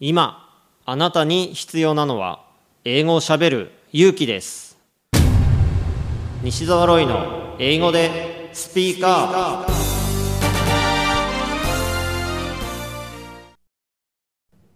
[0.00, 0.48] 今
[0.84, 2.44] あなたに必要なのは
[2.84, 4.78] 英語をしゃべる勇気です
[6.40, 9.72] 西澤ロイの英語でスピーカー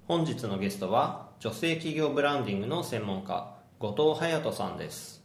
[0.09, 5.23] 本日のゲストは女性企業ブランディングの専門家後藤隼人さんです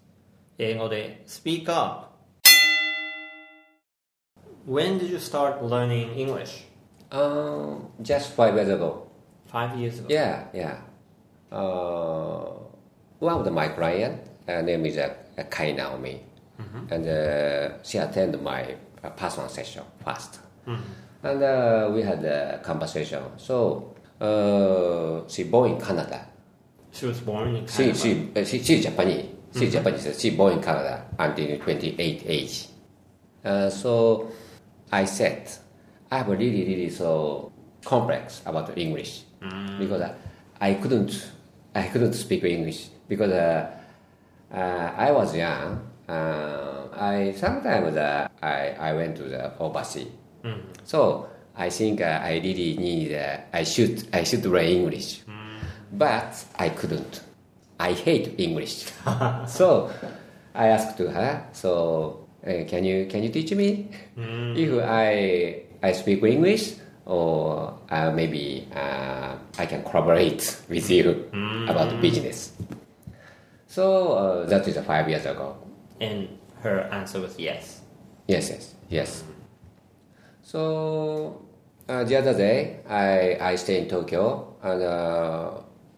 [0.60, 2.18] 英語でスピーカー
[4.72, 6.66] When did you start learning English?
[7.10, 9.07] Um, just five years ago.
[9.48, 10.08] Five years ago.
[10.10, 10.78] Yeah, yeah.
[11.52, 12.52] Uh,
[13.20, 15.14] one of the, my client, uh, name is uh,
[15.50, 16.22] Kai Naomi,
[16.92, 23.24] and uh, she attended my uh, personal session first, and uh, we had a conversation.
[23.38, 26.28] So uh, she born in Canada.
[26.92, 28.00] She was born in She Canada.
[28.00, 29.26] she uh, she she's Japanese.
[29.58, 30.20] She's Japanese.
[30.20, 32.68] She born in Canada until 28 age.
[33.46, 34.30] Uh, so
[34.92, 35.50] I said
[36.12, 37.52] I have a really really so
[37.86, 39.24] complex about English
[39.80, 40.14] because I,
[40.60, 41.32] I couldn't
[41.76, 43.70] I couldn't speak English because uh,
[44.54, 45.82] uh, I was young.
[46.10, 50.08] Uh, I sometimes uh, I I went to the overseas.
[50.86, 55.22] So I think uh, I really need uh, I should I should learn English,
[55.92, 57.22] but I couldn't.
[57.80, 58.86] I hate English.
[59.48, 59.92] so
[60.56, 61.46] I asked to her.
[61.54, 63.90] So uh, can you can you teach me
[64.56, 66.76] if I I speak English
[67.08, 71.30] or uh, maybe uh, I can collaborate with you
[71.68, 72.52] about business.
[73.68, 75.56] So uh, that is five years ago.
[76.02, 77.82] And her answer was yes.
[78.28, 79.24] Yes, yes, yes.
[80.44, 81.46] So
[81.88, 85.52] uh, the other day, I I stay in Tokyo, and uh,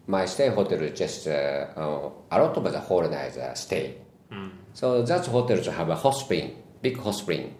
[0.07, 3.95] my stay hotel is just uh, uh, a lot of the whole night uh, stay.
[4.73, 7.55] So that hotel have a hot spring, big hot spring.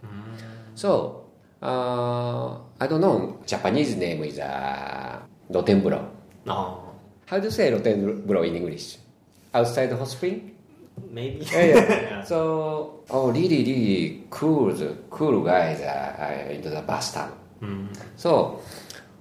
[0.76, 1.26] So
[1.62, 3.40] uh, I don't know.
[3.46, 5.20] Japanese name is uh,
[5.52, 6.06] Rotenburo.
[6.48, 6.84] Oh,
[7.26, 8.98] How do you say Rotenburo in English?
[9.54, 10.56] Outside the hot spring?
[11.12, 11.46] maybe.
[11.52, 12.24] yeah, yeah.
[12.32, 14.74] so, oh, really, really cool,
[15.10, 17.32] cool guys uh, into the bathtub.
[18.16, 18.62] So,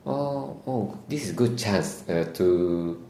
[0.06, 3.03] oh, oh, this is good chance uh, to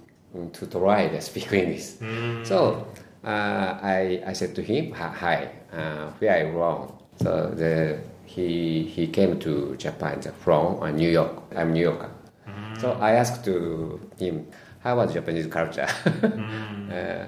[0.52, 2.00] to try to speak English.
[2.44, 2.86] So,
[3.24, 8.82] uh, I I said to him, "Hi, uh, where are you wrong?" So the he
[8.84, 11.42] he came to Japan from uh, New York.
[11.56, 12.10] I'm New Yorker.
[12.78, 14.46] So I asked to him,
[14.80, 15.88] how was Japanese culture?
[16.06, 17.26] uh, uh,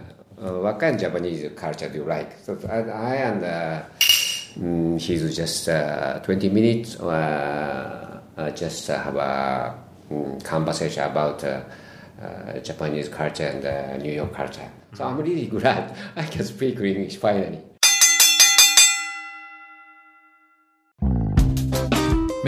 [0.60, 2.38] what kind of Japanese culture do you like?
[2.42, 3.82] So I, I and uh,
[4.58, 9.74] mm, he's just uh, 20 minutes uh, uh, just uh, have a
[10.10, 11.62] mm, conversation about uh,
[12.22, 14.70] uh, Japanese culture and uh, New York culture.
[14.92, 17.69] So I'm really glad I can speak English finally.